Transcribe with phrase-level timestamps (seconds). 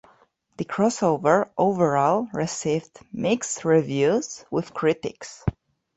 [0.57, 5.45] The crossover overall received mixed reviews with critics.